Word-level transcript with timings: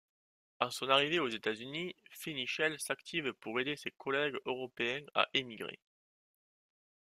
À 0.59 0.71
son 0.71 0.89
arrivée 0.89 1.19
aux 1.19 1.27
États-Unis, 1.29 1.95
Fenichel 2.09 2.79
s'active 2.79 3.33
pour 3.33 3.59
aider 3.59 3.75
ses 3.75 3.91
collègues 3.91 4.39
européens 4.47 5.05
à 5.13 5.29
émigrer. 5.35 5.77